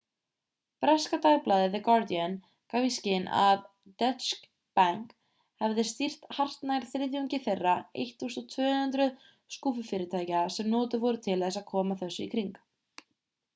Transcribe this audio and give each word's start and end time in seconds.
breska 0.83 1.17
dagblaðið 1.23 1.73
the 1.75 1.81
guardian 1.87 2.37
gaf 2.73 2.85
í 2.87 2.93
skyn 2.95 3.25
að 3.41 3.59
deutsche 4.03 4.39
bank 4.79 5.11
hefði 5.65 5.85
stýrt 5.91 6.25
hartnær 6.39 6.87
þriðjungi 6.95 7.39
þeirra 7.47 7.73
1200 8.05 9.07
skúffufyrirtækja 9.57 10.41
sem 10.57 10.73
notuð 10.77 11.05
voru 11.07 11.21
til 11.29 11.37
að 11.51 11.61
koma 11.73 11.99
þessu 12.03 12.25
í 12.27 12.31
kring 12.35 12.57